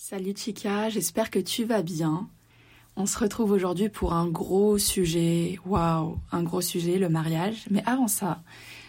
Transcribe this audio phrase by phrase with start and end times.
[0.00, 2.28] Salut Chica, j'espère que tu vas bien.
[2.94, 7.66] On se retrouve aujourd'hui pour un gros sujet, waouh, un gros sujet, le mariage.
[7.68, 8.40] Mais avant ça,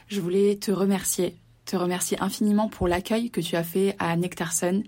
[0.08, 1.36] je voulais te remercier,
[1.66, 4.84] te remercier infiniment pour l'accueil que tu as fait à Nectarson.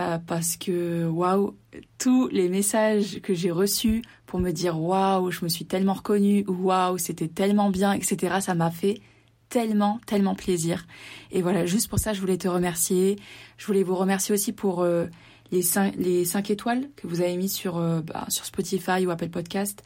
[0.00, 1.54] Euh, parce que waouh,
[1.98, 6.42] tous les messages que j'ai reçus pour me dire waouh, je me suis tellement reconnue,
[6.48, 8.36] waouh, c'était tellement bien, etc.
[8.40, 9.02] Ça m'a fait
[9.50, 10.86] tellement, tellement plaisir.
[11.30, 13.16] Et voilà, juste pour ça, je voulais te remercier.
[13.58, 15.06] Je voulais vous remercier aussi pour euh,
[15.50, 19.10] les, cinq, les cinq étoiles que vous avez mis sur, euh, bah, sur Spotify ou
[19.10, 19.82] Apple Podcast.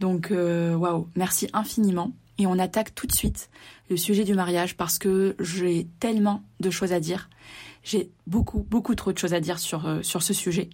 [0.00, 2.12] Donc, waouh, merci infiniment.
[2.38, 3.50] Et on attaque tout de suite
[3.90, 7.28] le sujet du mariage parce que j'ai tellement de choses à dire.
[7.82, 10.70] J'ai beaucoup, beaucoup trop de choses à dire sur, euh, sur ce sujet.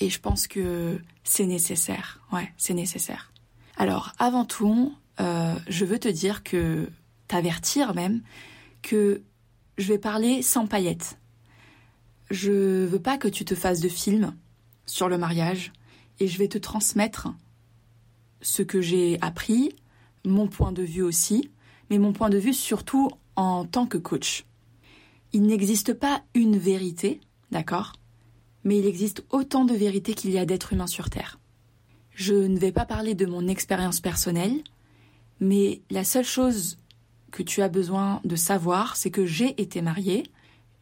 [0.00, 2.20] Et je pense que c'est nécessaire.
[2.32, 3.32] Ouais, c'est nécessaire.
[3.76, 6.88] Alors, avant tout, euh, je veux te dire que,
[7.28, 8.22] t'avertir même,
[8.82, 9.22] que
[9.78, 11.18] je vais parler sans paillettes.
[12.30, 14.34] Je veux pas que tu te fasses de film
[14.86, 15.72] sur le mariage
[16.20, 17.28] et je vais te transmettre
[18.40, 19.74] ce que j'ai appris,
[20.24, 21.50] mon point de vue aussi,
[21.90, 24.44] mais mon point de vue surtout en tant que coach.
[25.32, 27.94] Il n'existe pas une vérité, d'accord
[28.64, 31.38] Mais il existe autant de vérités qu'il y a d'êtres humains sur Terre.
[32.14, 34.62] Je ne vais pas parler de mon expérience personnelle,
[35.40, 36.78] mais la seule chose
[37.30, 40.24] que tu as besoin de savoir, c'est que j'ai été mariée.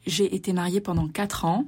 [0.06, 1.66] J'ai été mariée pendant quatre ans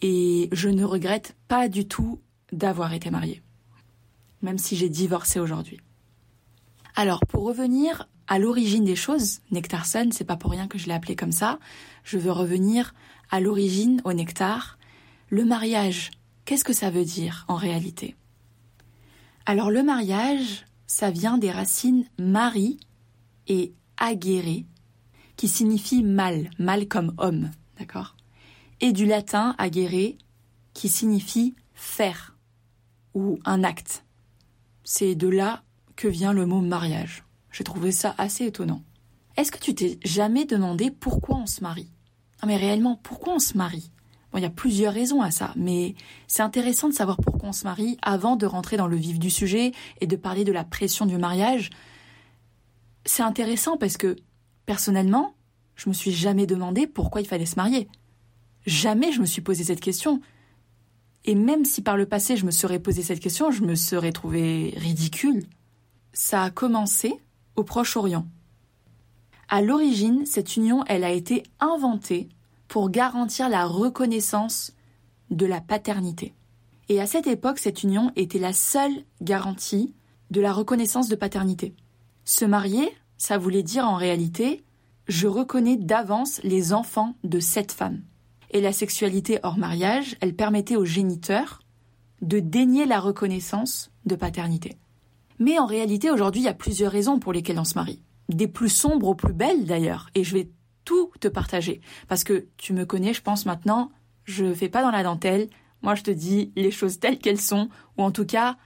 [0.00, 2.20] et je ne regrette pas du tout
[2.52, 3.42] d'avoir été mariée,
[4.42, 5.80] même si j'ai divorcé aujourd'hui.
[6.94, 10.92] Alors, pour revenir à l'origine des choses, Nectarson, c'est pas pour rien que je l'ai
[10.92, 11.58] appelé comme ça.
[12.04, 12.94] Je veux revenir
[13.30, 14.78] à l'origine, au nectar.
[15.28, 16.10] Le mariage,
[16.44, 18.14] qu'est-ce que ça veut dire en réalité?
[19.46, 22.78] Alors le mariage, ça vient des racines mari
[23.48, 24.62] et aguerre,
[25.36, 28.16] qui signifie mâle, mâle comme homme, d'accord?
[28.80, 30.14] Et du latin aguerre,
[30.74, 32.36] qui signifie faire
[33.14, 34.04] ou un acte.
[34.82, 35.62] C'est de là
[35.96, 37.24] que vient le mot mariage.
[37.52, 38.82] J'ai trouvé ça assez étonnant.
[39.36, 41.90] Est-ce que tu t'es jamais demandé pourquoi on se marie?
[42.42, 43.90] Non mais réellement, pourquoi on se marie?
[44.30, 45.94] Bon, il y a plusieurs raisons à ça, mais
[46.26, 49.30] c'est intéressant de savoir pourquoi on se marie avant de rentrer dans le vif du
[49.30, 51.70] sujet et de parler de la pression du mariage.
[53.06, 54.16] C'est intéressant parce que,
[54.66, 55.34] personnellement,
[55.76, 57.88] je me suis jamais demandé pourquoi il fallait se marier.
[58.66, 60.20] Jamais je me suis posé cette question.
[61.24, 64.12] Et même si par le passé je me serais posé cette question, je me serais
[64.12, 65.44] trouvé ridicule.
[66.12, 67.14] Ça a commencé
[67.56, 68.26] au Proche-Orient.
[69.48, 72.28] À l'origine, cette union, elle a été inventée
[72.68, 74.72] pour garantir la reconnaissance
[75.30, 76.34] de la paternité.
[76.88, 79.94] Et à cette époque, cette union était la seule garantie
[80.30, 81.74] de la reconnaissance de paternité.
[82.24, 84.64] Se marier, ça voulait dire en réalité
[85.06, 88.02] je reconnais d'avance les enfants de cette femme.
[88.50, 91.60] Et la sexualité hors mariage, elle permettait aux géniteurs
[92.22, 94.78] de dénier la reconnaissance de paternité.
[95.38, 98.02] Mais en réalité, aujourd'hui, il y a plusieurs raisons pour lesquelles on se marie.
[98.28, 100.08] Des plus sombres aux plus belles d'ailleurs.
[100.14, 100.50] Et je vais
[100.84, 101.80] tout te partager.
[102.08, 103.90] Parce que tu me connais, je pense maintenant,
[104.24, 105.48] je fais pas dans la dentelle.
[105.82, 108.56] Moi, je te dis les choses telles qu'elles sont, ou en tout cas,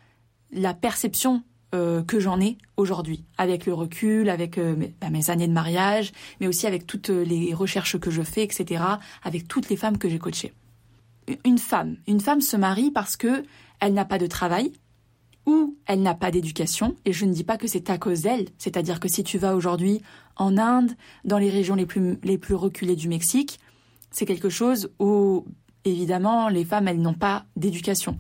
[0.53, 1.43] la perception
[1.75, 6.13] euh, que j'en ai aujourd'hui, avec le recul, avec euh, bah, mes, années de mariage,
[6.41, 8.83] mais aussi avec toutes les recherches que je fais, etc.,
[9.23, 10.53] avec toutes les femmes que j'ai coachées.
[11.45, 13.43] Une femme, une femme se marie parce que
[13.81, 14.73] elle n'a pas de travail,
[15.49, 18.49] ou elle n'a pas d'éducation, et je ne dis pas que c'est à cause d'elle,
[18.59, 20.03] c'est-à-dire que si tu vas aujourd'hui
[20.37, 20.93] en Inde,
[21.25, 23.59] dans les régions les plus, les plus reculées du Mexique,
[24.11, 25.47] c'est quelque chose où,
[25.85, 28.19] évidemment, les femmes, elles n'ont pas d'éducation.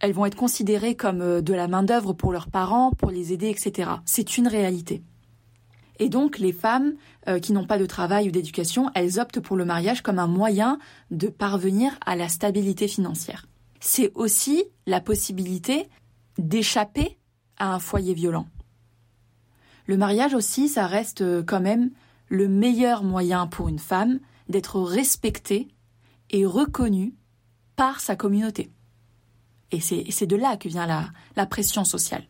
[0.00, 3.48] Elles vont être considérées comme euh, de la main-d'œuvre pour leurs parents, pour les aider,
[3.48, 3.90] etc.
[4.04, 5.02] C'est une réalité.
[5.98, 6.94] Et donc, les femmes
[7.28, 10.26] euh, qui n'ont pas de travail ou d'éducation, elles optent pour le mariage comme un
[10.26, 10.78] moyen
[11.10, 13.46] de parvenir à la stabilité financière.
[13.80, 15.88] C'est aussi la possibilité
[16.38, 17.16] d'échapper
[17.58, 18.46] à un foyer violent.
[19.86, 21.90] Le mariage aussi, ça reste euh, quand même
[22.28, 24.18] le meilleur moyen pour une femme
[24.48, 25.68] d'être respectée
[26.30, 27.14] et reconnue
[27.76, 28.70] par sa communauté.
[29.70, 32.24] Et c'est de là que vient la, pression sociale.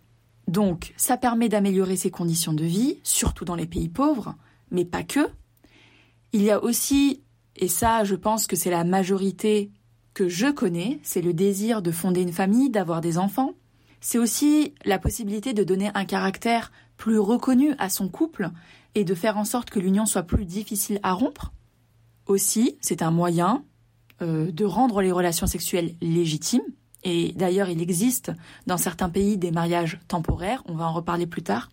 [0.49, 4.35] Donc, ça permet d'améliorer ses conditions de vie, surtout dans les pays pauvres,
[4.71, 5.29] mais pas que.
[6.33, 7.23] Il y a aussi,
[7.57, 9.71] et ça je pense que c'est la majorité
[10.15, 13.55] que je connais, c'est le désir de fonder une famille, d'avoir des enfants,
[14.01, 18.51] c'est aussi la possibilité de donner un caractère plus reconnu à son couple
[18.95, 21.55] et de faire en sorte que l'union soit plus difficile à rompre.
[22.27, 23.65] Aussi, c'est un moyen
[24.21, 26.63] euh, de rendre les relations sexuelles légitimes.
[27.05, 28.33] Et d'ailleurs, il existe
[28.67, 31.69] dans certains pays des mariages temporaires, on va en reparler plus tard.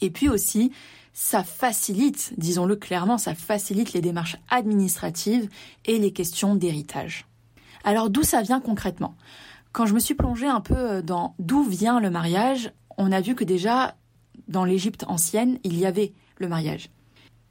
[0.00, 0.72] Et puis aussi,
[1.12, 5.48] ça facilite, disons-le clairement, ça facilite les démarches administratives
[5.84, 7.26] et les questions d'héritage.
[7.84, 9.14] Alors d'où ça vient concrètement?
[9.72, 13.34] Quand je me suis plongée un peu dans d'où vient le mariage, on a vu
[13.34, 13.96] que déjà
[14.48, 16.90] dans l'Égypte ancienne, il y avait le mariage.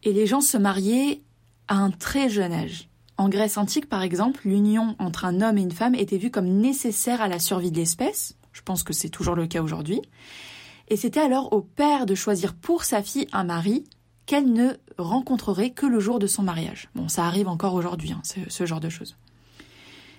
[0.03, 1.21] Et les gens se mariaient
[1.67, 2.89] à un très jeune âge.
[3.21, 6.47] En Grèce antique, par exemple, l'union entre un homme et une femme était vue comme
[6.47, 8.35] nécessaire à la survie de l'espèce.
[8.51, 10.01] Je pense que c'est toujours le cas aujourd'hui.
[10.87, 13.83] Et c'était alors au père de choisir pour sa fille un mari
[14.25, 16.89] qu'elle ne rencontrerait que le jour de son mariage.
[16.95, 19.15] Bon, ça arrive encore aujourd'hui, hein, ce genre de choses.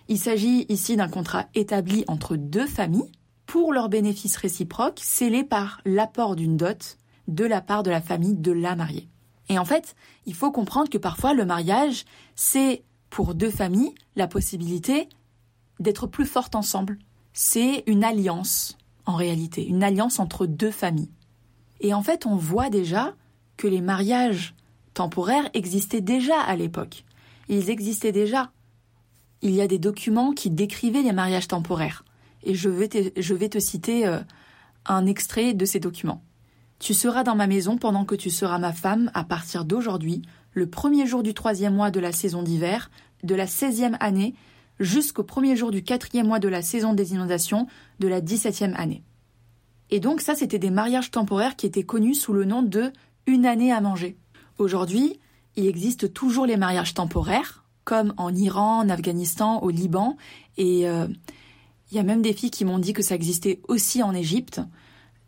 [0.06, 3.10] Il s'agit ici d'un contrat établi entre deux familles
[3.46, 8.36] pour leurs bénéfices réciproques, scellés par l'apport d'une dot de la part de la famille
[8.36, 9.08] de la mariée.
[9.48, 12.04] Et en fait, il faut comprendre que parfois le mariage,
[12.36, 15.06] c'est pour deux familles la possibilité
[15.80, 16.98] d'être plus fortes ensemble.
[17.34, 21.10] C'est une alliance, en réalité, une alliance entre deux familles.
[21.80, 23.14] Et en fait, on voit déjà
[23.58, 24.54] que les mariages
[24.94, 27.04] temporaires existaient déjà à l'époque.
[27.50, 28.50] Ils existaient déjà.
[29.42, 32.06] Il y a des documents qui décrivaient les mariages temporaires.
[32.44, 34.20] Et je vais te, citer euh,
[34.86, 36.22] un extrait de ces documents.
[36.78, 40.22] Tu seras dans ma maison pendant que tu seras ma femme à partir d'aujourd'hui,
[40.52, 42.90] le premier jour du troisième mois de la saison d'hiver,
[43.22, 44.34] de la seizième année,
[44.80, 47.66] jusqu'au premier jour du quatrième mois de la saison des inondations,
[48.00, 49.02] de la dix-septième année.
[49.90, 52.92] Et donc ça, c'était des mariages temporaires qui étaient connus sous le nom de
[53.26, 54.16] une année à manger.
[54.58, 55.20] Aujourd'hui,
[55.56, 60.16] il existe toujours les mariages temporaires, comme en Iran, en Afghanistan, au Liban,
[60.56, 61.06] et euh,
[61.90, 64.60] il y a même des filles qui m'ont dit que ça existait aussi en Égypte,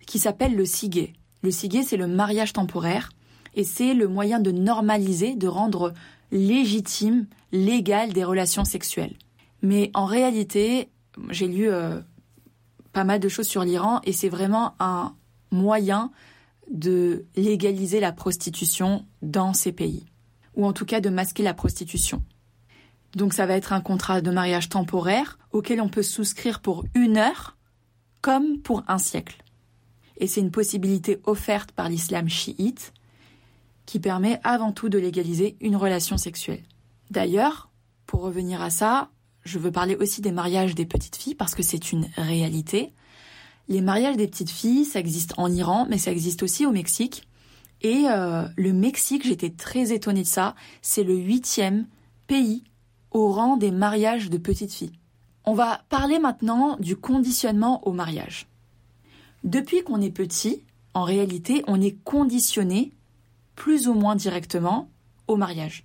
[0.07, 1.13] qui s'appelle le siguet.
[1.43, 3.11] Le siguet, c'est le mariage temporaire
[3.55, 5.93] et c'est le moyen de normaliser, de rendre
[6.31, 9.15] légitime, légal des relations sexuelles.
[9.63, 10.91] Mais en réalité,
[11.31, 12.01] j'ai lu euh,
[12.93, 15.15] pas mal de choses sur l'Iran et c'est vraiment un
[15.51, 16.11] moyen
[16.71, 20.07] de légaliser la prostitution dans ces pays,
[20.57, 22.23] ou en tout cas de masquer la prostitution.
[23.15, 27.17] Donc ça va être un contrat de mariage temporaire auquel on peut souscrire pour une
[27.17, 27.57] heure
[28.23, 29.45] comme pour un siècle
[30.17, 32.93] et c'est une possibilité offerte par l'islam chiite
[33.87, 36.63] qui permet avant tout de légaliser une relation sexuelle.
[37.11, 37.71] D'ailleurs,
[38.07, 39.11] pour revenir à ça,
[39.45, 42.93] je veux parler aussi des mariages des petites filles parce que c'est une réalité.
[43.69, 47.29] Les mariages des petites filles, ça existe en Iran, mais ça existe aussi au Mexique.
[47.83, 51.87] Et euh, le Mexique, j'étais très étonnée de ça, c'est le huitième
[52.27, 52.65] pays
[53.11, 54.99] au rang des mariages de petites filles.
[55.45, 58.49] On va parler maintenant du conditionnement au mariage.
[59.45, 60.63] Depuis qu'on est petit,
[60.95, 62.93] en réalité, on est conditionné,
[63.55, 64.91] plus ou moins directement,
[65.27, 65.85] au mariage.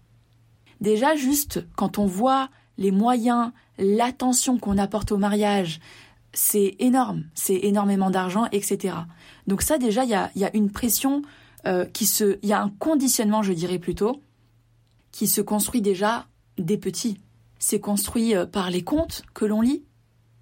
[0.81, 5.79] Déjà, juste quand on voit les moyens, l'attention qu'on apporte au mariage,
[6.33, 8.95] c'est énorme, c'est énormément d'argent, etc.
[9.47, 11.21] Donc ça, déjà, il y a, une pression
[11.65, 12.37] euh, qui se...
[12.43, 14.21] Il y a un conditionnement, je dirais plutôt,
[15.11, 16.27] qui se construit déjà
[16.57, 17.19] des petits.
[17.57, 19.83] C'est construit euh, par les contes que l'on lit,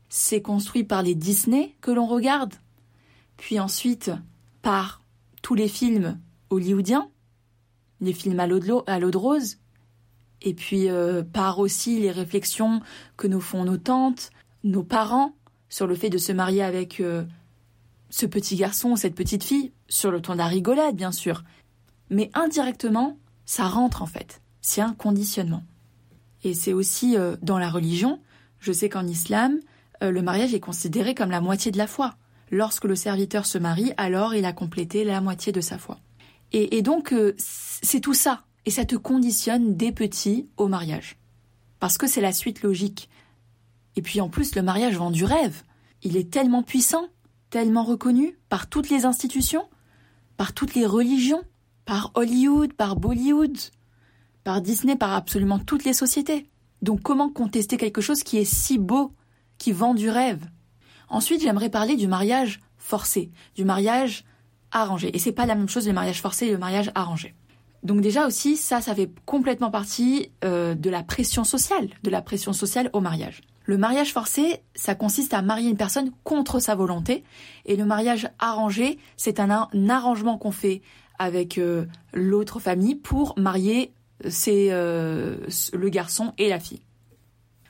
[0.09, 2.53] c'est construit par les Disney que l'on regarde,
[3.37, 4.11] puis ensuite
[4.61, 5.01] par
[5.41, 6.19] tous les films
[6.49, 7.09] hollywoodiens,
[8.01, 9.57] les films à l'eau de rose,
[10.41, 12.81] et puis euh, par aussi les réflexions
[13.15, 14.29] que nous font nos tantes,
[14.63, 15.33] nos parents
[15.69, 17.23] sur le fait de se marier avec euh,
[18.09, 21.43] ce petit garçon ou cette petite fille, sur le ton de la rigolade bien sûr.
[22.09, 24.41] Mais indirectement, ça rentre en fait.
[24.61, 25.63] C'est un conditionnement.
[26.43, 28.19] Et c'est aussi euh, dans la religion.
[28.59, 29.59] Je sais qu'en islam,
[30.01, 32.15] le mariage est considéré comme la moitié de la foi.
[32.51, 35.99] Lorsque le serviteur se marie, alors il a complété la moitié de sa foi.
[36.53, 38.43] Et, donc, euh, c'est tout ça.
[38.65, 41.17] Et ça te conditionne des petits au mariage.
[41.79, 43.09] Parce que c'est la suite logique.
[43.95, 45.63] Et puis en plus, le mariage vend du rêve.
[46.03, 47.07] Il est tellement puissant,
[47.49, 49.67] tellement reconnu par toutes les institutions,
[50.37, 51.43] par toutes les religions,
[51.85, 53.57] par Hollywood, par Bollywood,
[54.43, 56.49] par Disney, par absolument toutes les sociétés.
[56.81, 59.13] Donc comment contester quelque chose qui est si beau,
[59.57, 60.45] qui vend du rêve?
[61.09, 64.23] Ensuite, j'aimerais parler du mariage forcé, du mariage
[64.71, 65.15] arrangé.
[65.15, 67.33] Et c'est pas la même chose le mariage forcé et le mariage arrangé.
[67.83, 72.21] Donc déjà aussi, ça, ça fait complètement partie euh, de la pression sociale, de la
[72.21, 73.41] pression sociale au mariage.
[73.65, 77.23] Le mariage forcé, ça consiste à marier une personne contre sa volonté,
[77.65, 80.81] et le mariage arrangé, c'est un, arrangement qu'on fait
[81.19, 83.93] avec euh, l'autre famille pour marier
[84.47, 85.37] euh,
[85.73, 86.81] le garçon et la fille.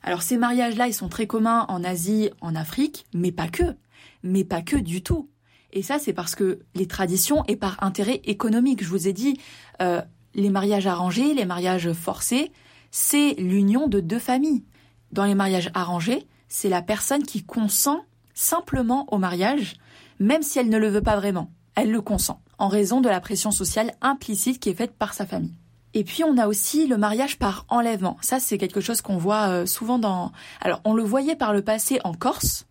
[0.04, 3.76] Alors ces mariages-là, ils sont très communs en Asie, en Afrique, mais pas que.
[4.24, 5.30] Mais pas que du tout.
[5.74, 8.84] Et ça, c'est parce que les traditions et par intérêt économique.
[8.84, 9.40] Je vous ai dit,
[9.82, 10.02] euh,
[10.34, 12.52] les mariages arrangés, les mariages forcés,
[12.92, 14.64] c'est l'union de deux familles.
[15.12, 19.78] Dans les mariages arrangés, c'est la personne qui consent simplement au mariage,
[20.20, 21.52] même si elle ne le veut pas vraiment.
[21.76, 25.26] Elle le consent, en raison de la pression sociale implicite qui est faite par sa
[25.26, 25.56] famille.
[25.94, 28.18] Et puis on a aussi le mariage par enlèvement.
[28.22, 30.32] Ça c'est quelque chose qu'on voit euh, souvent dans...
[30.62, 32.68] Alors on le voyait par le passé en Corse.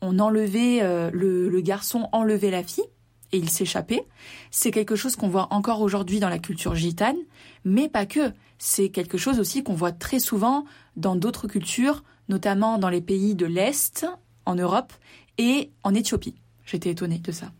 [0.00, 2.84] On enlevait euh, le, le garçon enlevait la fille
[3.32, 4.06] et il s'échappait.
[4.50, 7.16] C'est quelque chose qu'on voit encore aujourd'hui dans la culture gitane,
[7.64, 8.32] mais pas que.
[8.58, 10.64] C'est quelque chose aussi qu'on voit très souvent
[10.96, 14.06] dans d'autres cultures, notamment dans les pays de l'Est,
[14.46, 14.92] en Europe
[15.38, 16.36] et en Éthiopie.
[16.64, 17.52] J'étais étonnée de ça.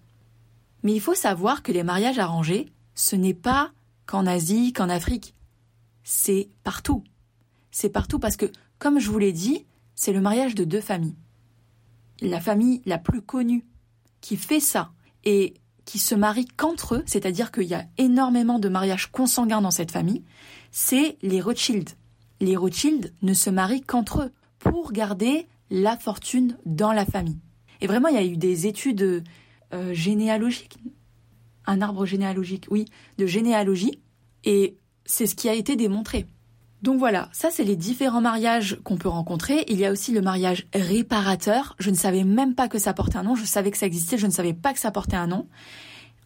[0.83, 3.73] Mais il faut savoir que les mariages arrangés, ce n'est pas
[4.07, 5.35] qu'en Asie, qu'en Afrique.
[6.05, 7.03] C'est partout.
[7.71, 8.47] C'est partout parce que,
[8.79, 11.17] comme je vous l'ai dit, c'est le mariage de deux familles.
[12.21, 13.65] La famille la plus connue
[14.21, 14.93] qui fait ça
[15.25, 15.55] et
[15.85, 19.93] qui se marie qu'entre eux, c'est-à-dire qu'il y a énormément de mariages consanguins dans cette
[19.93, 20.25] famille,
[20.71, 21.91] c'est les Rothschild.
[22.41, 27.39] Les Rothschild ne se marient qu'entre eux pour garder la fortune dans la famille.
[27.81, 29.25] Et vraiment, il y a eu des études
[29.73, 30.79] euh, généalogiques,
[31.67, 32.87] un arbre généalogique, oui,
[33.19, 34.01] de généalogie,
[34.45, 36.27] et c'est ce qui a été démontré.
[36.83, 39.65] Donc voilà, ça c'est les différents mariages qu'on peut rencontrer.
[39.69, 41.75] Il y a aussi le mariage réparateur.
[41.79, 44.19] Je ne savais même pas que ça portait un nom, je savais que ça existait,
[44.19, 45.49] je ne savais pas que ça portait un nom.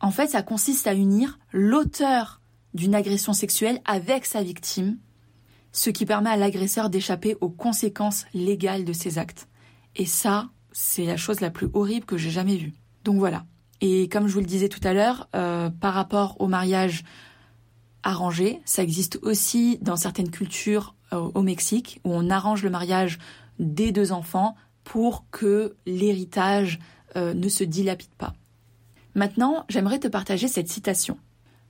[0.00, 2.40] En fait, ça consiste à unir l'auteur
[2.74, 4.98] d'une agression sexuelle avec sa victime,
[5.72, 9.48] ce qui permet à l'agresseur d'échapper aux conséquences légales de ses actes.
[9.96, 12.72] Et ça, c'est la chose la plus horrible que j'ai jamais vue.
[13.04, 13.44] Donc voilà.
[13.80, 17.04] Et comme je vous le disais tout à l'heure, euh, par rapport au mariage
[18.02, 23.18] arrangé, ça existe aussi dans certaines cultures euh, au Mexique où on arrange le mariage
[23.58, 26.78] des deux enfants pour que l'héritage
[27.16, 28.34] euh, ne se dilapide pas.
[29.14, 31.18] Maintenant, j'aimerais te partager cette citation.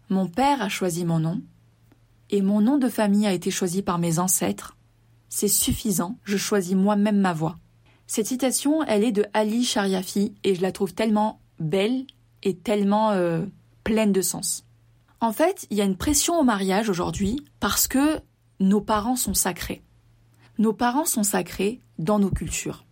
[0.09, 1.41] Mon père a choisi mon nom,
[2.31, 4.77] et mon nom de famille a été choisi par mes ancêtres.
[5.29, 7.57] C'est suffisant, je choisis moi-même ma voie.
[8.07, 12.05] Cette citation, elle est de Ali Shariafi et je la trouve tellement belle
[12.43, 13.45] et tellement euh,
[13.85, 14.65] pleine de sens.
[15.21, 18.21] En fait, il y a une pression au mariage aujourd'hui parce que
[18.59, 19.83] nos parents sont sacrés.
[20.59, 22.85] Nos parents sont sacrés dans nos cultures.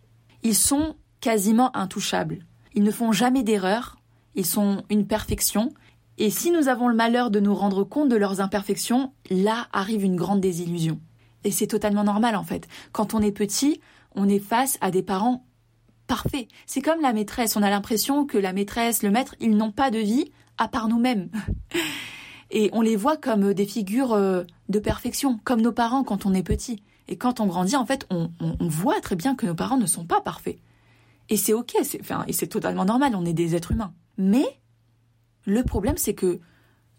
[0.42, 2.44] Ils sont quasiment intouchables.
[2.74, 3.96] Ils ne font jamais d'erreur.
[4.34, 5.72] Ils sont une perfection.
[6.18, 10.04] Et si nous avons le malheur de nous rendre compte de leurs imperfections, là arrive
[10.04, 11.00] une grande désillusion.
[11.44, 12.68] Et c'est totalement normal en fait.
[12.92, 13.80] Quand on est petit,
[14.14, 15.46] on est face à des parents
[16.06, 16.48] parfaits.
[16.66, 17.56] C'est comme la maîtresse.
[17.56, 20.88] On a l'impression que la maîtresse, le maître, ils n'ont pas de vie à part
[20.88, 21.30] nous-mêmes.
[22.50, 26.34] Et on les voit comme des figures euh, de perfection, comme nos parents quand on
[26.34, 26.82] est petit.
[27.08, 30.04] Et quand on grandit, en fait, on, voit très bien que nos parents ne sont
[30.04, 30.58] pas parfaits.
[31.30, 33.92] Et c'est ok, enfin, et c'est totalement normal, on est des êtres humains.
[34.18, 34.46] Mais
[35.46, 36.40] le problème, c'est que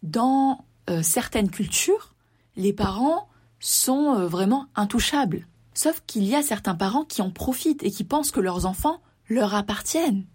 [0.01, 2.15] dans euh, certaines cultures,
[2.55, 3.27] les parents
[3.59, 5.47] sont euh, vraiment intouchables.
[5.73, 9.01] Sauf qu'il y a certains parents qui en profitent et qui pensent que leurs enfants
[9.27, 10.25] leur appartiennent.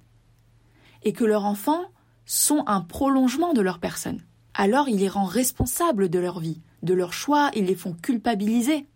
[1.03, 1.83] Et que leurs enfants
[2.27, 4.23] sont un prolongement de leur personne.
[4.55, 8.87] Alors il les rend responsables de leur vie, de leurs choix, ils les font culpabiliser.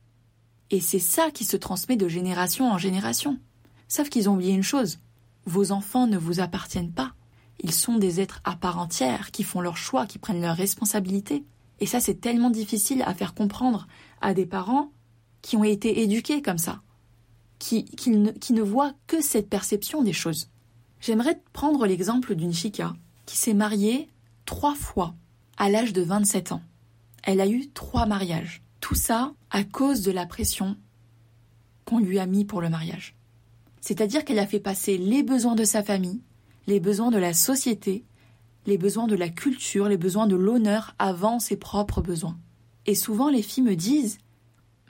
[0.70, 3.38] Et c'est ça qui se transmet de génération en génération.
[3.88, 4.98] Sauf qu'ils ont oublié une chose.
[5.46, 7.12] Vos enfants ne vous appartiennent pas.
[7.60, 11.44] Ils sont des êtres à part entière, qui font leurs choix, qui prennent leurs responsabilités.
[11.80, 13.88] Et ça, c'est tellement difficile à faire comprendre
[14.20, 14.92] à des parents
[15.42, 16.82] qui ont été éduqués comme ça,
[17.58, 20.50] qui, ne, qui ne voient que cette perception des choses.
[21.00, 22.94] J'aimerais prendre l'exemple d'une chica
[23.28, 24.08] qui s'est mariée
[24.46, 25.14] trois fois
[25.58, 26.62] à l'âge de 27 ans.
[27.22, 28.62] Elle a eu trois mariages.
[28.80, 30.78] Tout ça à cause de la pression
[31.84, 33.16] qu'on lui a mis pour le mariage.
[33.82, 36.22] C'est-à-dire qu'elle a fait passer les besoins de sa famille,
[36.66, 38.06] les besoins de la société,
[38.66, 42.38] les besoins de la culture, les besoins de l'honneur avant ses propres besoins.
[42.86, 44.16] Et souvent les filles me disent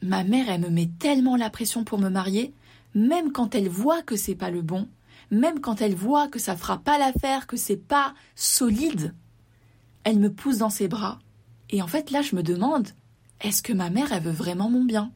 [0.00, 2.54] Ma mère, elle me met tellement la pression pour me marier,
[2.94, 4.86] même quand elle voit que c'est pas le bon,
[5.30, 9.14] même quand elle voit que ça fera pas l'affaire, que c'est pas solide,
[10.04, 11.18] elle me pousse dans ses bras.
[11.70, 12.88] Et en fait, là, je me demande
[13.40, 15.12] est-ce que ma mère, elle veut vraiment mon bien?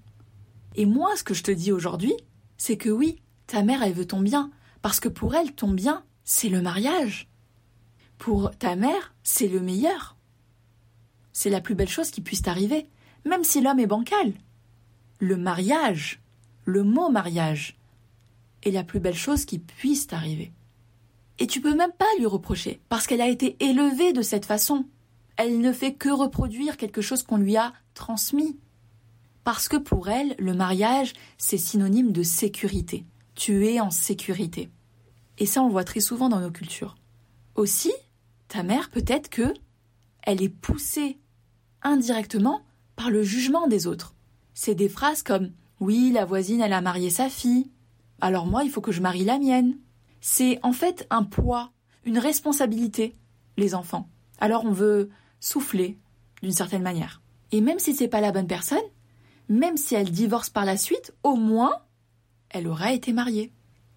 [0.75, 2.14] Et moi, ce que je te dis aujourd'hui,
[2.57, 4.50] c'est que oui, ta mère, elle veut ton bien,
[4.81, 7.28] parce que pour elle, ton bien, c'est le mariage.
[8.19, 10.16] Pour ta mère, c'est le meilleur.
[11.33, 12.87] C'est la plus belle chose qui puisse t'arriver,
[13.25, 14.33] même si l'homme est bancal
[15.23, 16.21] le mariage,
[16.64, 17.78] le mot mariage,
[18.62, 20.52] est la plus belle chose qui puisse t'arriver.
[21.38, 24.87] Et tu peux même pas lui reprocher, parce qu'elle a été élevée de cette façon.
[25.37, 28.59] Elle ne fait que reproduire quelque chose qu'on lui a transmis.
[29.45, 33.04] Parce que pour elle, le mariage, c'est synonyme de sécurité.
[33.35, 34.71] Tu es en sécurité.
[35.38, 36.95] Et ça, on le voit très souvent dans nos cultures.
[37.54, 37.92] Aussi,
[38.49, 39.52] ta mère, peut-être que
[40.23, 41.19] elle est poussée
[41.83, 42.62] indirectement
[42.95, 44.14] par le jugement des autres.
[44.54, 45.50] C'est des phrases comme
[45.81, 47.71] Oui, la voisine, elle a marié sa fille.
[48.23, 49.76] Alors moi, il faut que je marie la mienne.
[50.21, 51.73] C'est en fait un poids,
[52.05, 53.17] une responsabilité
[53.57, 54.09] les enfants.
[54.38, 55.11] Alors on veut
[55.41, 55.99] souffler
[56.41, 57.21] d'une certaine manière.
[57.50, 58.79] Et même si c'est pas la bonne personne,
[59.49, 61.83] même si elle divorce par la suite, au moins
[62.49, 63.52] elle aura été mariée.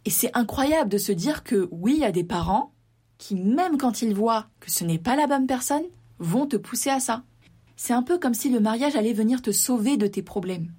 [0.06, 2.74] Et c'est incroyable de se dire que oui, il y a des parents
[3.20, 5.86] qui, même quand ils voient que ce n'est pas la bonne personne,
[6.18, 7.24] vont te pousser à ça.
[7.76, 10.74] C'est un peu comme si le mariage allait venir te sauver de tes problèmes.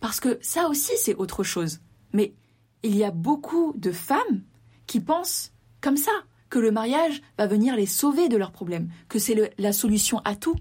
[0.00, 1.80] Parce que ça aussi, c'est autre chose.
[2.12, 2.34] Mais
[2.82, 4.42] il y a beaucoup de femmes
[4.86, 6.12] qui pensent comme ça,
[6.48, 10.34] que le mariage va venir les sauver de leurs problèmes, que c'est la solution à
[10.34, 10.56] tout.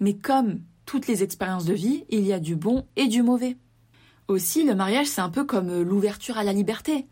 [0.00, 3.56] Mais comme toutes les expériences de vie, il y a du bon et du mauvais.
[4.28, 7.06] Aussi, le mariage, c'est un peu comme euh, l'ouverture à la liberté.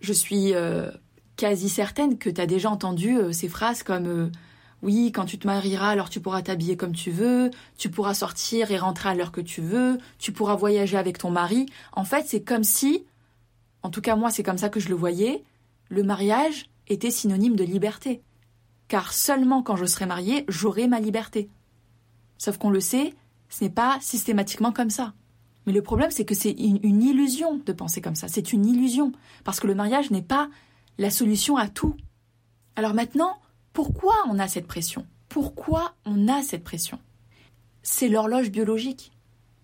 [0.00, 0.90] Je suis euh,
[1.36, 4.30] quasi certaine que tu as déjà entendu euh, ces phrases comme
[4.82, 8.70] oui, quand tu te marieras, alors tu pourras t'habiller comme tu veux, tu pourras sortir
[8.70, 11.66] et rentrer à l'heure que tu veux, tu pourras voyager avec ton mari.
[11.92, 13.06] En fait, c'est comme si,
[13.86, 15.44] en tout cas moi c'est comme ça que je le voyais,
[15.90, 18.20] le mariage était synonyme de liberté.
[18.88, 21.48] Car seulement quand je serai mariée, j'aurai ma liberté.
[22.36, 23.14] Sauf qu'on le sait,
[23.48, 25.14] ce n'est pas systématiquement comme ça.
[25.66, 28.26] Mais le problème, c'est que c'est une, une, illusion de penser comme ça.
[28.26, 29.12] C'est une illusion.
[29.44, 30.48] Parce que le mariage n'est pas
[30.98, 31.94] la solution à tout.
[32.74, 33.38] Alors maintenant,
[33.72, 35.06] pourquoi on a cette pression?
[35.28, 36.98] Pourquoi on a cette pression?
[37.82, 39.12] C'est l'horloge biologique.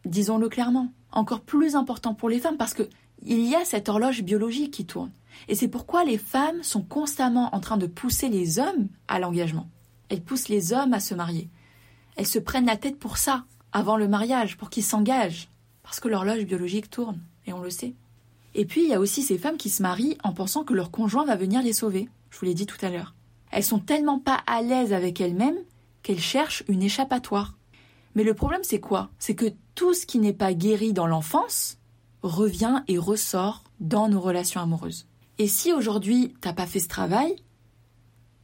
[0.05, 0.93] Disons-le clairement.
[1.11, 2.89] Encore plus important pour les femmes parce que
[3.25, 5.13] il y a cette horloge biologique qui tourne.
[5.49, 9.69] Et c'est pourquoi les femmes sont constamment en train de pousser les hommes à l'engagement.
[10.09, 11.49] Elles poussent les hommes à se marier.
[12.17, 15.49] Elles se prennent la tête pour ça, avant le mariage, pour qu'ils s'engagent.
[15.83, 17.95] Parce que l'horloge biologique tourne, et on le sait.
[18.55, 20.91] Et puis, il y a aussi ces femmes qui se marient en pensant que leur
[20.91, 22.09] conjoint va venir les sauver.
[22.31, 23.15] Je vous l'ai dit tout à l'heure.
[23.51, 25.59] Elles sont tellement pas à l'aise avec elles-mêmes
[26.03, 27.55] qu'elles cherchent une échappatoire.
[28.15, 29.11] Mais le problème, c'est quoi?
[29.19, 31.79] C'est que tout ce qui n'est pas guéri dans l'enfance
[32.23, 35.07] revient et ressort dans nos relations amoureuses.
[35.39, 37.37] Et si aujourd'hui t'as pas fait ce travail,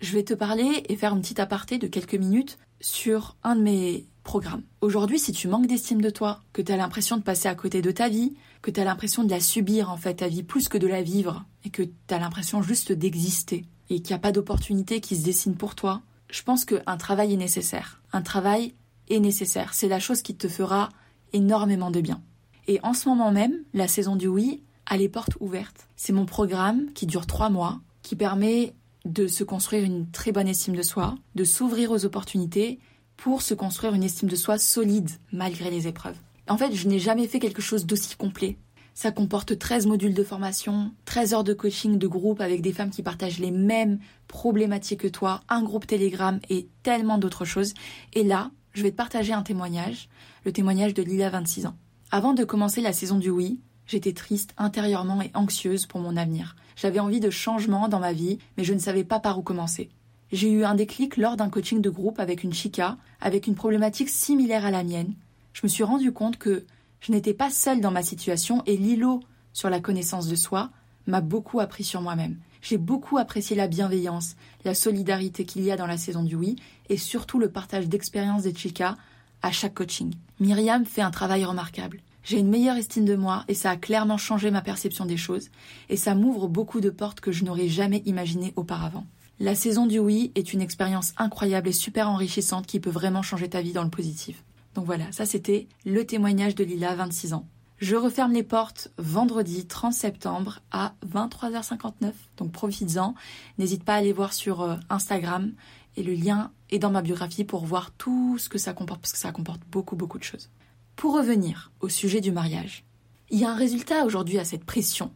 [0.01, 3.63] je vais te parler et faire une petite aparté de quelques minutes sur un de
[3.63, 4.63] mes programmes.
[4.81, 7.83] Aujourd'hui, si tu manques d'estime de toi, que tu as l'impression de passer à côté
[7.83, 10.69] de ta vie, que tu as l'impression de la subir en fait, ta vie plus
[10.69, 14.21] que de la vivre, et que tu as l'impression juste d'exister, et qu'il n'y a
[14.21, 18.03] pas d'opportunité qui se dessine pour toi, je pense qu'un travail est nécessaire.
[18.13, 18.75] Un travail
[19.09, 19.73] est nécessaire.
[19.73, 20.91] C'est la chose qui te fera
[21.33, 22.23] énormément de bien.
[22.69, 25.89] Et en ce moment même, la saison du oui a les portes ouvertes.
[25.97, 28.75] C'est mon programme qui dure trois mois, qui permet
[29.07, 32.79] de se construire une très bonne estime de soi, de s'ouvrir aux opportunités
[33.17, 36.19] pour se construire une estime de soi solide malgré les épreuves.
[36.47, 38.59] En fait, je n'ai jamais fait quelque chose d'aussi complet.
[38.93, 42.91] Ça comporte 13 modules de formation, 13 heures de coaching de groupe avec des femmes
[42.91, 47.73] qui partagent les mêmes problématiques que toi, un groupe Telegram et tellement d'autres choses.
[48.13, 50.09] Et là, je vais te partager un témoignage,
[50.45, 51.77] le témoignage de Lila 26 ans.
[52.11, 56.57] Avant de commencer la saison du oui, j'étais triste intérieurement et anxieuse pour mon avenir.
[56.75, 59.91] J'avais envie de changement dans ma vie, mais je ne savais pas par où commencer.
[60.33, 64.09] J'ai eu un déclic lors d'un coaching de groupe avec une chica, avec une problématique
[64.09, 65.13] similaire à la mienne.
[65.53, 66.65] Je me suis rendu compte que
[67.01, 69.21] je n'étais pas seule dans ma situation et l'îlot
[69.53, 70.71] sur la connaissance de soi
[71.07, 72.39] m'a beaucoup appris sur moi-même.
[72.63, 76.57] J'ai beaucoup apprécié la bienveillance, la solidarité qu'il y a dans la saison du oui
[76.89, 78.97] et surtout le partage d'expériences des chicas
[79.43, 80.15] à chaque coaching.
[80.41, 82.01] Myriam fait un travail remarquable.
[82.25, 85.49] J'ai une meilleure estime de moi et ça a clairement changé ma perception des choses
[85.89, 89.07] et ça m'ouvre beaucoup de portes que je n'aurais jamais imaginées auparavant.
[89.41, 93.49] La saison du oui est une expérience incroyable et super enrichissante qui peut vraiment changer
[93.49, 94.43] ta vie dans le positif.
[94.75, 97.47] Donc voilà, ça c'était le témoignage de Lila, 26 ans.
[97.79, 102.11] Je referme les portes vendredi 30 septembre à 23h59.
[102.37, 103.15] Donc profites-en.
[103.59, 105.53] N'hésite pas à aller voir sur euh, Instagram
[105.99, 109.13] et le lien est dans ma biographie pour voir tout ce que ça comporte parce
[109.13, 110.51] que ça comporte beaucoup beaucoup de choses.
[110.97, 112.85] Pour revenir au sujet du mariage,
[113.31, 115.11] il y a un résultat aujourd'hui à cette pression,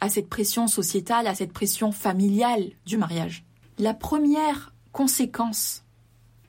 [0.00, 3.44] à cette pression sociétale, à cette pression familiale du mariage.
[3.78, 5.84] La première conséquence,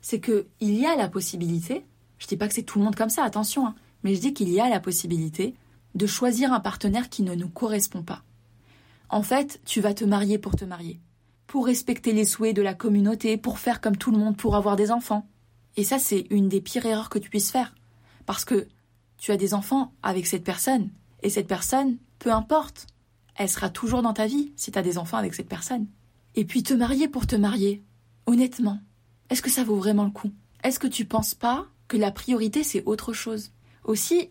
[0.01, 1.85] c'est que il y a la possibilité
[2.19, 3.75] je dis pas que c'est tout le monde comme ça, attention, hein.
[4.03, 5.55] mais je dis qu'il y a la possibilité
[5.95, 8.21] de choisir un partenaire qui ne nous correspond pas.
[9.09, 10.99] En fait, tu vas te marier pour te marier,
[11.49, 14.75] pour respecter les souhaits de la communauté, pour faire comme tout le monde, pour avoir
[14.75, 15.27] des enfants.
[15.77, 17.73] Et ça, c'est une des pires erreurs que tu puisses faire.
[18.27, 18.67] Parce que
[19.17, 20.89] tu as des enfants avec cette personne,
[21.23, 22.85] et cette personne, peu importe,
[23.35, 25.87] elle sera toujours dans ta vie si tu as des enfants avec cette personne.
[26.35, 27.81] Et puis te marier pour te marier,
[28.27, 28.79] honnêtement,
[29.31, 30.29] est-ce que ça vaut vraiment le coup?
[30.63, 33.53] Est-ce que tu penses pas que la priorité, c'est autre chose?
[33.83, 34.29] Aussi,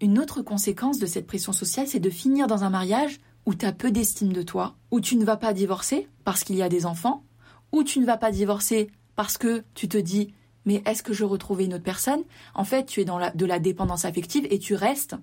[0.00, 3.64] une autre conséquence de cette pression sociale, c'est de finir dans un mariage où tu
[3.64, 6.68] as peu d'estime de toi, où tu ne vas pas divorcer parce qu'il y a
[6.68, 7.24] des enfants,
[7.72, 10.34] où tu ne vas pas divorcer parce que tu te dis
[10.66, 12.24] mais est-ce que je retrouvais une autre personne?
[12.54, 15.16] En fait, tu es dans de la dépendance affective et tu restes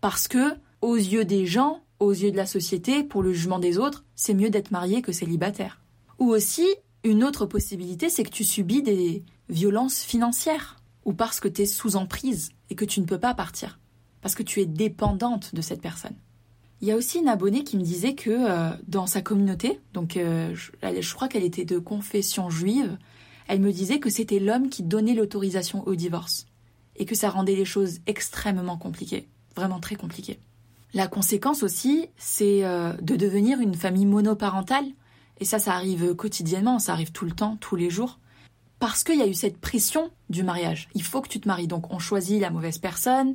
[0.00, 3.76] parce que, aux yeux des gens, aux yeux de la société, pour le jugement des
[3.76, 5.82] autres, c'est mieux d'être marié que célibataire.
[6.18, 6.66] Ou aussi,
[7.04, 11.66] Une autre possibilité, c'est que tu subis des violences financières ou parce que tu es
[11.66, 13.78] sous emprise et que tu ne peux pas partir,
[14.22, 16.16] parce que tu es dépendante de cette personne.
[16.80, 20.16] Il y a aussi une abonnée qui me disait que euh, dans sa communauté, donc
[20.16, 22.98] euh, je, je, crois qu'elle était de confession juive,
[23.48, 26.46] elle me disait que c'était l'homme qui donnait l'autorisation au divorce
[26.96, 30.38] et que ça rendait les choses extrêmement compliquées, vraiment très compliquées.
[30.92, 34.86] La conséquence aussi, c'est euh, de devenir une famille monoparentale,
[35.38, 38.18] et ça, ça arrive quotidiennement, ça arrive tout le temps, tous les jours,
[38.78, 40.88] parce qu'il y a eu cette pression du mariage.
[40.94, 43.34] Il faut que tu te maries, donc on choisit la mauvaise personne,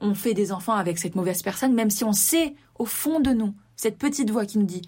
[0.00, 3.30] on fait des enfants avec cette mauvaise personne, même si on sait au fond de
[3.30, 4.82] nous, cette petite voix qui nous dit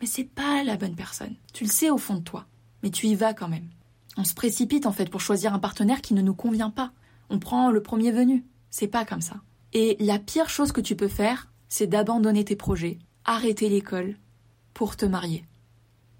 [0.00, 1.34] Mais c'est pas la bonne personne.
[1.52, 2.46] Tu le sais au fond de toi,
[2.82, 3.68] mais tu y vas quand même.
[4.16, 6.92] On se précipite en fait pour choisir un partenaire qui ne nous convient pas.
[7.28, 8.44] On prend le premier venu.
[8.70, 9.36] C'est pas comme ça.
[9.72, 14.16] Et la pire chose que tu peux faire, c'est d'abandonner tes projets, arrêter l'école
[14.74, 15.44] pour te marier.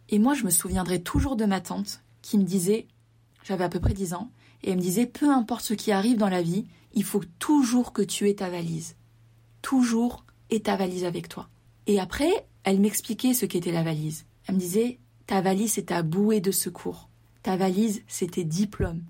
[0.08, 2.86] Et moi, je me souviendrai toujours de ma tante qui me disait,
[3.44, 4.30] j'avais à peu près 10 ans,
[4.62, 7.92] et elle me disait, peu importe ce qui arrive dans la vie, il faut toujours
[7.92, 8.96] que tu aies ta valise.
[9.62, 11.48] Toujours aies ta valise avec toi.
[11.86, 14.26] Et après, elle m'expliquait ce qu'était la valise.
[14.46, 17.08] Elle me disait, ta valise, c'est ta bouée de secours.
[17.42, 19.02] Ta valise, c'est tes diplômes.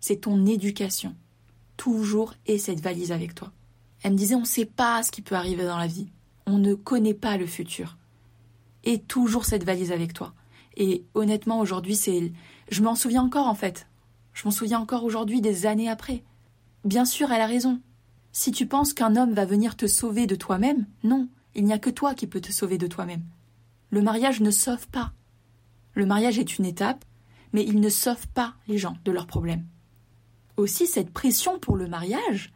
[0.00, 1.14] C'est ton éducation.
[1.76, 3.52] Toujours aie cette valise avec toi.
[4.02, 6.08] Elle me disait, on ne sait pas ce qui peut arriver dans la vie.
[6.46, 7.96] On ne connaît pas le futur.
[8.84, 10.34] Et toujours cette valise avec toi.
[10.76, 12.32] Et honnêtement, aujourd'hui, c'est.
[12.70, 13.86] Je m'en souviens encore, en fait.
[14.32, 16.22] Je m'en souviens encore aujourd'hui, des années après.
[16.84, 17.80] Bien sûr, elle a raison.
[18.32, 21.78] Si tu penses qu'un homme va venir te sauver de toi-même, non, il n'y a
[21.78, 23.22] que toi qui peux te sauver de toi-même.
[23.90, 25.12] Le mariage ne sauve pas.
[25.94, 27.04] Le mariage est une étape,
[27.52, 29.64] mais il ne sauve pas les gens de leurs problèmes.
[30.56, 32.52] Aussi, cette pression pour le mariage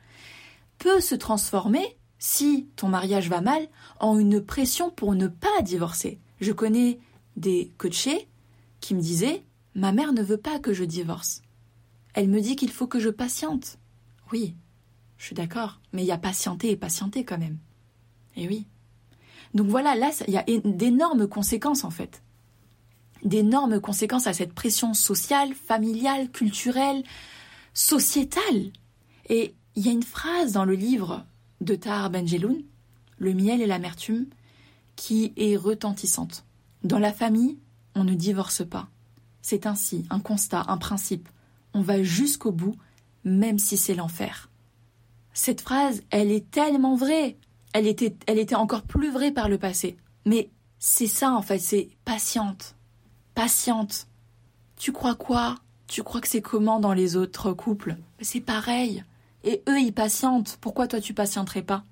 [0.78, 3.68] peut se transformer, si ton mariage va mal,
[4.00, 6.18] en une pression pour ne pas divorcer.
[6.40, 6.98] Je connais
[7.36, 8.28] des coachés
[8.80, 9.44] qui me disaient
[9.78, 11.40] Ma mère ne veut pas que je divorce.
[12.12, 13.78] Elle me dit qu'il faut que je patiente.
[14.32, 14.56] Oui,
[15.18, 17.58] je suis d'accord, mais il y a patienter et patienter quand même.
[18.34, 18.66] Et oui.
[19.54, 22.24] Donc voilà, là, il y a d'énormes conséquences en fait.
[23.22, 27.04] D'énormes conséquences à cette pression sociale, familiale, culturelle,
[27.72, 28.72] sociétale.
[29.28, 31.24] Et il y a une phrase dans le livre
[31.60, 32.64] de Tahar Benjeloun,
[33.18, 34.26] Le miel et l'amertume,
[34.96, 36.44] qui est retentissante.
[36.82, 37.58] Dans la famille,
[37.94, 38.88] on ne divorce pas.
[39.50, 41.26] C'est ainsi, un constat, un principe.
[41.72, 42.76] On va jusqu'au bout
[43.24, 44.50] même si c'est l'enfer.
[45.32, 47.38] Cette phrase, elle est tellement vraie.
[47.72, 49.96] Elle était, elle était encore plus vraie par le passé.
[50.26, 52.76] Mais c'est ça, en fait, c'est patiente.
[53.34, 54.06] Patiente.
[54.76, 55.54] Tu crois quoi?
[55.86, 57.96] Tu crois que c'est comment dans les autres couples?
[58.20, 59.02] C'est pareil.
[59.44, 60.58] Et eux, ils patientent.
[60.60, 61.86] Pourquoi toi, tu patienterais pas?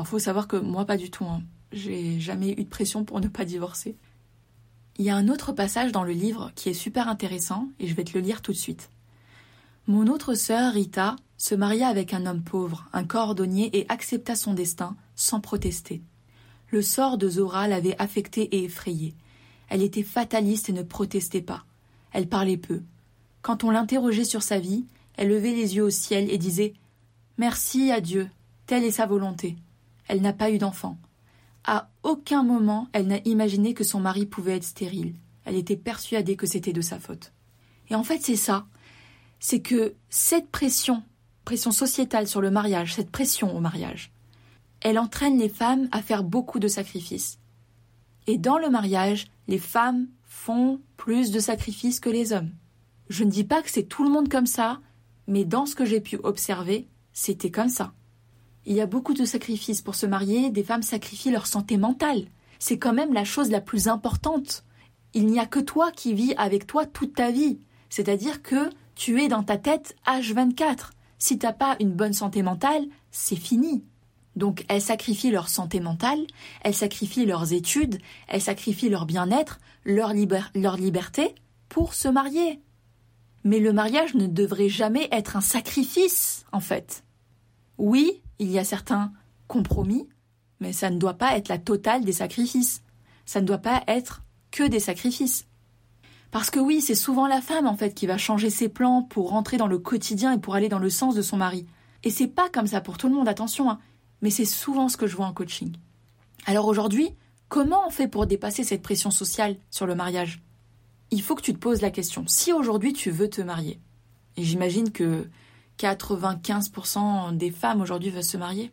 [0.00, 1.26] Il faut savoir que moi, pas du tout.
[1.26, 1.42] Hein.
[1.70, 3.96] J'ai jamais eu de pression pour ne pas divorcer.
[4.98, 7.94] Il y a un autre passage dans le livre qui est super intéressant et je
[7.94, 8.90] vais te le lire tout de suite.
[9.86, 14.54] Mon autre sœur, Rita, se maria avec un homme pauvre, un cordonnier, et accepta son
[14.54, 16.02] destin sans protester.
[16.70, 19.14] Le sort de Zora l'avait affectée et effrayée.
[19.68, 21.64] Elle était fataliste et ne protestait pas.
[22.12, 22.82] Elle parlait peu.
[23.40, 24.84] Quand on l'interrogeait sur sa vie,
[25.16, 26.74] elle levait les yeux au ciel et disait
[27.38, 28.28] Merci à Dieu,
[28.66, 29.56] telle est sa volonté.
[30.08, 30.98] Elle n'a pas eu d'enfant.
[31.70, 35.14] À aucun moment elle n'a imaginé que son mari pouvait être stérile.
[35.44, 37.32] Elle était persuadée que c'était de sa faute.
[37.90, 38.66] Et en fait, c'est ça
[39.40, 41.02] c'est que cette pression,
[41.44, 44.12] pression sociétale sur le mariage, cette pression au mariage,
[44.80, 47.38] elle entraîne les femmes à faire beaucoup de sacrifices.
[48.26, 52.50] Et dans le mariage, les femmes font plus de sacrifices que les hommes.
[53.08, 54.80] Je ne dis pas que c'est tout le monde comme ça,
[55.26, 57.92] mais dans ce que j'ai pu observer, c'était comme ça.
[58.68, 62.26] Il y a beaucoup de sacrifices pour se marier, des femmes sacrifient leur santé mentale.
[62.58, 64.62] C'est quand même la chose la plus importante.
[65.14, 67.60] Il n'y a que toi qui vis avec toi toute ta vie.
[67.88, 70.90] C'est-à-dire que tu es dans ta tête H24.
[71.16, 73.84] Si t'as pas une bonne santé mentale, c'est fini.
[74.36, 76.26] Donc elles sacrifient leur santé mentale,
[76.60, 80.12] elles sacrifient leurs études, elles sacrifient leur bien-être, leur,
[80.54, 81.34] leur liberté
[81.70, 82.60] pour se marier.
[83.44, 87.02] Mais le mariage ne devrait jamais être un sacrifice, en fait.
[87.78, 89.12] Oui, il y a certains
[89.46, 90.08] compromis,
[90.60, 92.82] mais ça ne doit pas être la totale des sacrifices.
[93.26, 95.46] Ça ne doit pas être que des sacrifices.
[96.30, 99.30] Parce que oui, c'est souvent la femme en fait qui va changer ses plans pour
[99.30, 101.66] rentrer dans le quotidien et pour aller dans le sens de son mari.
[102.04, 103.78] Et c'est pas comme ça pour tout le monde, attention, hein.
[104.20, 105.74] mais c'est souvent ce que je vois en coaching.
[106.46, 107.10] Alors aujourd'hui,
[107.48, 110.42] comment on fait pour dépasser cette pression sociale sur le mariage?
[111.10, 112.24] Il faut que tu te poses la question.
[112.26, 113.80] Si aujourd'hui tu veux te marier,
[114.36, 115.28] et j'imagine que
[115.78, 118.72] 95% des femmes aujourd'hui veulent se marier,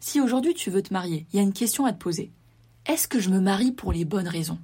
[0.00, 2.30] si aujourd'hui tu veux te marier, il y a une question à te poser.
[2.86, 4.58] Est-ce que je me marie pour les bonnes raisons?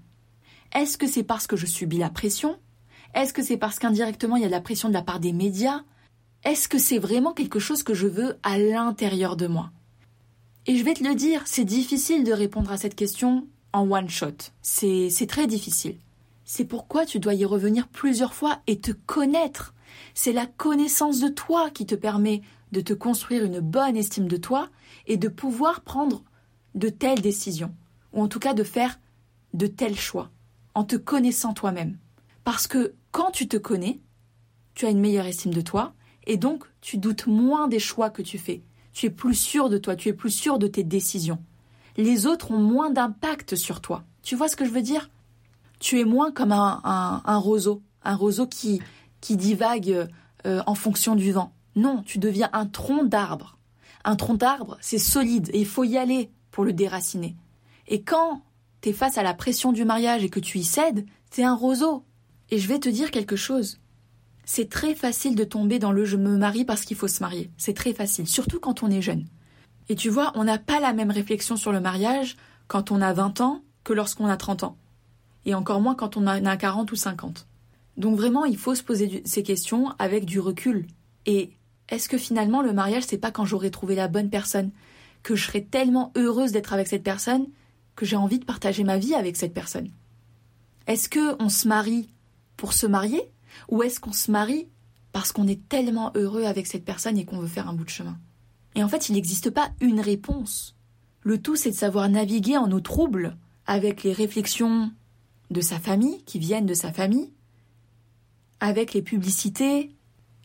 [0.74, 2.58] Est-ce que c'est parce que je subis la pression?
[3.14, 5.32] Est-ce que c'est parce qu'indirectement il y a de la pression de la part des
[5.32, 5.82] médias?
[6.44, 9.70] Est-ce que c'est vraiment quelque chose que je veux à l'intérieur de moi?
[10.66, 14.08] Et je vais te le dire, c'est difficile de répondre à cette question en one
[14.08, 14.52] shot.
[14.62, 15.96] C'est très difficile.
[16.44, 19.74] C'est pourquoi tu dois y revenir plusieurs fois et te connaître.
[20.14, 24.36] C'est la connaissance de toi qui te permet de te construire une bonne estime de
[24.36, 24.68] toi
[25.06, 26.22] et de pouvoir prendre
[26.74, 27.74] de telles décisions,
[28.12, 28.98] ou en tout cas de faire
[29.54, 30.30] de tels choix,
[30.74, 31.96] en te connaissant toi-même.
[32.44, 34.00] Parce que quand tu te connais,
[34.74, 35.94] tu as une meilleure estime de toi,
[36.26, 38.62] et donc tu doutes moins des choix que tu fais.
[38.92, 41.42] Tu es plus sûr de toi, tu es plus sûr de tes décisions.
[41.96, 44.04] Les autres ont moins d'impact sur toi.
[44.22, 45.08] Tu vois ce que je veux dire?
[45.78, 48.80] Tu es moins comme un, roseau, un roseau qui,
[49.20, 50.08] qui divague
[50.46, 51.52] euh, en fonction du vent.
[51.74, 53.58] Non, tu deviens un tronc d'arbre.
[54.04, 57.36] Un tronc d'arbre, c'est solide et il faut y aller pour le déraciner.
[57.88, 58.42] Et quand
[58.80, 61.54] tu es face à la pression du mariage et que tu y cèdes, c'est un
[61.54, 62.04] roseau.
[62.50, 63.80] Et je vais te dire quelque chose.
[64.44, 67.50] C'est très facile de tomber dans le je me marie parce qu'il faut se marier.
[67.58, 69.26] C'est très facile, surtout quand on est jeune.
[69.88, 72.36] Et tu vois, on n'a pas la même réflexion sur le mariage
[72.68, 74.76] quand on a 20 ans que lorsqu'on a 30 ans.
[75.44, 77.46] Et encore moins quand on a 40 ou 50.
[77.96, 80.86] Donc vraiment, il faut se poser ces questions avec du recul.
[81.24, 81.52] Et
[81.88, 84.70] est-ce que finalement le mariage c'est pas quand j'aurai trouvé la bonne personne?
[85.22, 87.46] Que je serai tellement heureuse d'être avec cette personne
[87.96, 89.90] que j'ai envie de partager ma vie avec cette personne
[90.86, 92.10] Est-ce que on se marie
[92.56, 93.22] pour se marier?
[93.68, 94.68] Ou est-ce qu'on se marie
[95.12, 97.90] parce qu'on est tellement heureux avec cette personne et qu'on veut faire un bout de
[97.90, 98.18] chemin?
[98.74, 100.76] Et en fait, il n'existe pas une réponse.
[101.22, 104.92] Le tout c'est de savoir naviguer en eau trouble avec les réflexions
[105.50, 107.32] de sa famille qui viennent de sa famille,
[108.60, 109.90] avec les publicités,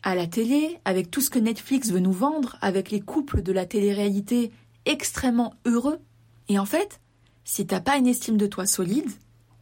[0.02, 3.52] à la télé, avec tout ce que Netflix veut nous vendre, avec les couples de
[3.52, 4.50] la télé-réalité
[4.84, 6.00] extrêmement heureux.
[6.48, 7.00] Et en fait,
[7.44, 9.10] si t'as pas une estime de toi solide,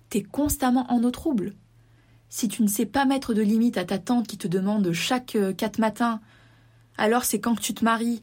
[0.09, 1.55] t'es constamment en eau trouble.
[2.29, 5.37] Si tu ne sais pas mettre de limite à ta tante qui te demande chaque
[5.37, 6.21] euh, quatre matins,
[6.97, 8.23] alors c'est quand que tu te maries,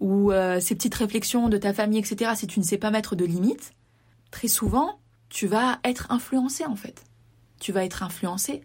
[0.00, 3.16] ou euh, ces petites réflexions de ta famille, etc., si tu ne sais pas mettre
[3.16, 3.72] de limite,
[4.30, 7.04] très souvent, tu vas être influencé en fait.
[7.60, 8.62] Tu vas être influencé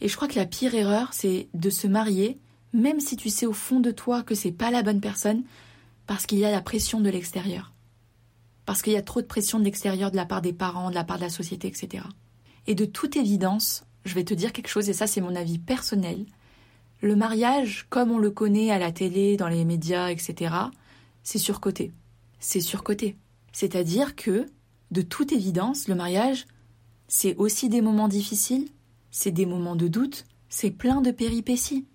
[0.00, 2.38] et je crois que la pire erreur, c'est de se marier,
[2.72, 5.44] même si tu sais au fond de toi que c'est pas la bonne personne,
[6.06, 7.72] parce qu'il y a la pression de l'extérieur.
[8.64, 10.94] Parce qu'il y a trop de pression de l'extérieur de la part des parents, de
[10.94, 12.04] la part de la société, etc.
[12.66, 15.58] Et de toute évidence, je vais te dire quelque chose, et ça c'est mon avis
[15.58, 16.26] personnel,
[17.00, 20.54] le mariage, comme on le connaît à la télé, dans les médias, etc.,
[21.22, 21.92] c'est surcoté.
[22.38, 23.16] C'est surcoté.
[23.52, 24.46] C'est-à-dire que,
[24.90, 26.46] de toute évidence, le mariage,
[27.08, 28.68] c'est aussi des moments difficiles,
[29.16, 31.86] c'est des moments de doute, c'est plein de péripéties.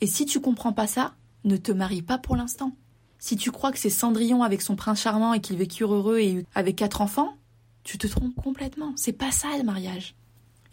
[0.00, 2.70] Et si tu comprends pas ça, ne te marie pas pour l'instant.
[3.18, 6.46] Si tu crois que c'est Cendrillon avec son prince charmant et qu'ils vécurent heureux et
[6.54, 7.34] avec quatre enfants,
[7.82, 8.92] tu te trompes complètement.
[8.94, 10.14] C'est pas ça le mariage.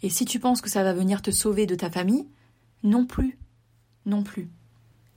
[0.04, 2.28] Et si tu penses que ça va venir te sauver de ta famille,
[2.84, 3.36] non plus.
[4.06, 4.48] Non plus.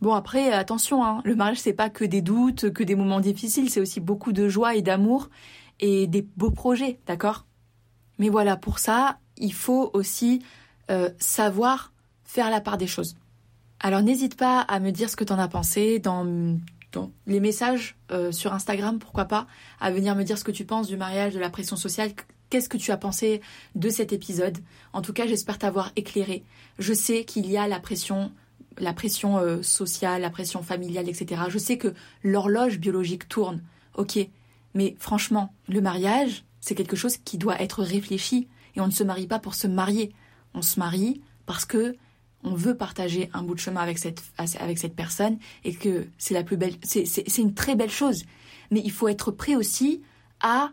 [0.01, 3.69] Bon après, attention, hein, le mariage c'est pas que des doutes, que des moments difficiles,
[3.69, 5.29] c'est aussi beaucoup de joie et d'amour
[5.79, 7.45] et des beaux projets, d'accord?
[8.17, 10.43] Mais voilà, pour ça, il faut aussi
[10.89, 11.91] euh, savoir
[12.23, 13.15] faire la part des choses.
[13.79, 16.25] Alors n'hésite pas à me dire ce que tu en as pensé dans,
[17.27, 19.45] les messages euh, sur Instagram, pourquoi pas,
[19.79, 22.11] à venir me dire ce que tu penses du mariage, de la pression sociale,
[22.49, 23.41] qu'est-ce que tu as pensé
[23.75, 24.57] de cet épisode.
[24.93, 26.43] En tout cas, j'espère t'avoir éclairé.
[26.79, 28.31] Je sais qu'il y a la pression,
[28.79, 31.43] la pression euh, sociale, la pression familiale, etc.
[31.49, 33.61] Je sais que l'horloge biologique tourne,
[33.95, 34.17] ok,
[34.73, 38.47] mais franchement, le mariage, c'est quelque chose qui doit être réfléchi.
[38.77, 40.13] Et on ne se marie pas pour se marier.
[40.53, 41.95] On se marie parce que
[42.43, 46.35] on veut partager un bout de chemin avec cette, avec cette personne et que c'est
[46.35, 48.23] la plus belle, c'est une très belle chose.
[48.69, 50.03] Mais il faut être prêt aussi
[50.39, 50.69] à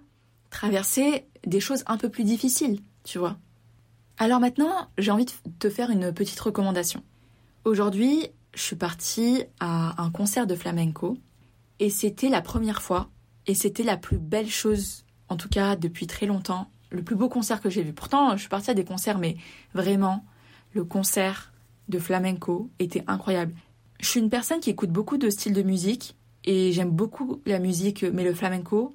[0.50, 3.38] traverser des choses un peu plus difficiles, tu vois.
[4.18, 7.02] Alors maintenant, j'ai envie de te faire une petite recommandation.
[7.64, 11.16] Aujourd'hui, je suis partie à un concert de flamenco
[11.80, 13.08] et c'était la première fois
[13.46, 17.28] et c'était la plus belle chose, en tout cas depuis très longtemps, le plus beau
[17.28, 17.92] concert que j'ai vu.
[17.92, 19.36] Pourtant, je suis partie à des concerts, mais
[19.74, 20.24] vraiment,
[20.72, 21.52] le concert
[21.88, 23.54] de flamenco était incroyable.
[24.00, 27.58] Je suis une personne qui écoute beaucoup de styles de musique et j'aime beaucoup la
[27.58, 28.94] musique, mais le flamenco,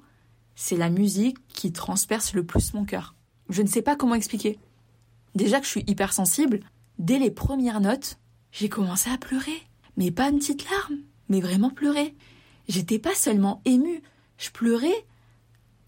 [0.54, 3.14] c'est la musique qui transperce le plus mon cœur.
[3.48, 4.58] Je ne sais pas comment expliquer.
[5.34, 6.60] Déjà que je suis hypersensible,
[6.98, 8.18] dès les premières notes,
[8.52, 9.62] j'ai commencé à pleurer.
[9.96, 12.14] Mais pas une petite larme, mais vraiment pleurer.
[12.68, 14.02] J'étais pas seulement émue,
[14.38, 15.04] je pleurais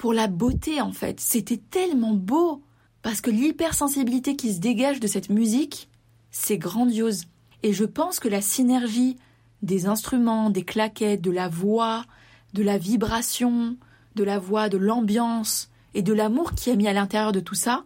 [0.02, 1.20] pour la beauté en fait.
[1.20, 2.64] C'était tellement beau
[3.02, 5.88] parce que l'hypersensibilité qui se dégage de cette musique,
[6.32, 7.26] c'est grandiose.
[7.62, 9.16] Et je pense que la synergie
[9.62, 12.04] des instruments, des claquettes, de la voix,
[12.52, 13.76] de la vibration,
[14.16, 17.54] de la voix, de l'ambiance et de l'amour qui est mis à l'intérieur de tout
[17.54, 17.84] ça,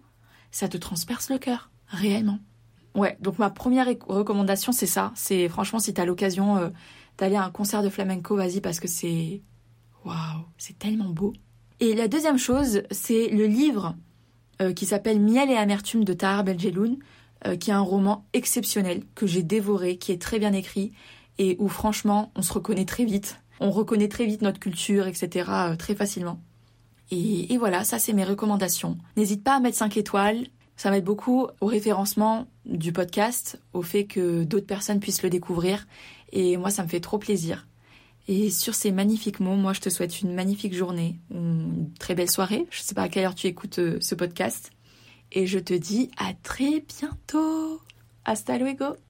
[0.51, 2.39] ça te transperce le cœur, réellement.
[2.95, 5.13] Ouais, donc ma première recommandation, c'est ça.
[5.17, 6.71] C'est franchement, si tu as l'occasion euh,
[7.19, 9.43] d'aller à un concert de flamenco, vas-y, parce que c'est.
[10.07, 11.35] Waouh, c'est tellement beau.
[11.81, 13.95] Et la deuxième chose, c'est le livre
[14.63, 16.97] euh, qui s'appelle Miel et amertume de Tahar Belgeloun,
[17.47, 20.93] euh, qui est un roman exceptionnel que j'ai dévoré, qui est très bien écrit
[21.39, 23.41] et où franchement, on se reconnaît très vite.
[23.61, 25.51] On reconnaît très vite notre culture, etc.
[25.79, 26.41] très facilement.
[27.11, 28.97] Et, et, voilà, ça c'est mes recommandations.
[29.17, 34.05] N'hésite pas à mettre 5 étoiles, ça m'aide beaucoup au référencement du podcast, au fait
[34.05, 35.87] que d'autres personnes puissent le découvrir.
[36.33, 37.67] Et moi, ça me fait trop plaisir.
[38.29, 42.31] Et sur ces magnifiques mots, moi, je te souhaite une magnifique journée, une très belle
[42.31, 42.67] soirée.
[42.71, 44.73] Je ne sais pas à quelle heure tu écoutes euh, ce podcast.
[45.33, 47.81] Et je te dis à très bientôt.
[48.25, 48.97] Hasta luego.